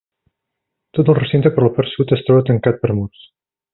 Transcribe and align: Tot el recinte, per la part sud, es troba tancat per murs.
Tot 0.99 1.11
el 1.13 1.17
recinte, 1.19 1.51
per 1.57 1.65
la 1.65 1.71
part 1.75 1.91
sud, 1.91 2.15
es 2.19 2.25
troba 2.31 2.47
tancat 2.49 2.81
per 2.87 2.95
murs. 3.03 3.31